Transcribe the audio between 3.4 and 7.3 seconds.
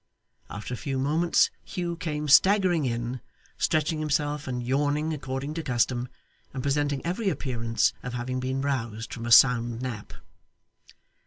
stretching himself and yawning according to custom, and presenting every